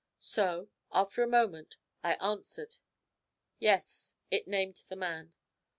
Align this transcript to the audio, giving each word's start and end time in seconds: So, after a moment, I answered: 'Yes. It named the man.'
So, 0.17 0.69
after 0.91 1.21
a 1.21 1.27
moment, 1.27 1.77
I 2.03 2.13
answered: 2.15 2.77
'Yes. 3.59 4.15
It 4.31 4.47
named 4.47 4.77
the 4.89 4.95
man.' 4.95 5.35